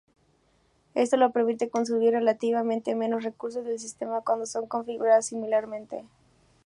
[0.95, 6.05] Esto le permite consumir relativamente menos recursos del sistema cuando son configurados similarmente.